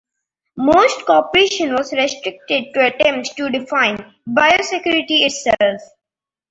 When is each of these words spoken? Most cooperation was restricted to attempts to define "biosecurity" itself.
Most 0.57 1.05
cooperation 1.05 1.75
was 1.75 1.93
restricted 1.93 2.73
to 2.73 2.87
attempts 2.87 3.35
to 3.35 3.51
define 3.51 4.15
"biosecurity" 4.27 5.27
itself. 5.27 5.79